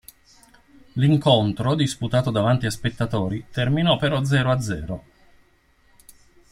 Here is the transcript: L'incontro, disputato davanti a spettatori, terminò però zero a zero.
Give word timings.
L'incontro, 0.93 1.75
disputato 1.75 2.31
davanti 2.31 2.65
a 2.65 2.71
spettatori, 2.71 3.45
terminò 3.51 3.97
però 3.97 4.23
zero 4.23 4.49
a 4.49 4.59
zero. 4.59 5.03